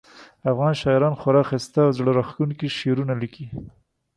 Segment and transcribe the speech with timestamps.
[0.51, 3.45] افغان شاعران خورا ښایسته او زړه راښکونکي شعرونه لیکي